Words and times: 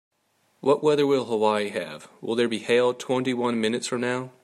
What 0.61 0.81
weather 0.83 1.05
will 1.05 1.25
Hawaii 1.25 1.69
have 1.69 2.09
will 2.21 2.33
there 2.33 2.47
be 2.47 2.57
hail 2.57 2.91
twenty 2.95 3.35
one 3.35 3.61
minutes 3.61 3.85
from 3.85 4.01
now 4.01 4.31